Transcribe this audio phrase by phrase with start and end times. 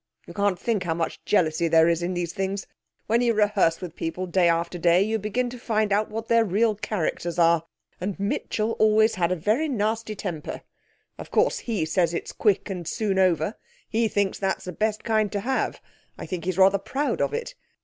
[0.25, 2.65] You can't think how much jealousy there is in these things!
[3.05, 6.43] When you rehearse with people day after day you begin to find out what their
[6.43, 7.67] real characters are.
[7.99, 10.63] And Mitchell always had a very nasty temper.
[11.19, 13.53] Of course, he says it's quick and soon over.
[13.87, 15.79] He thinks that's the best kind to have.
[16.17, 17.53] I think he's rather proud of it.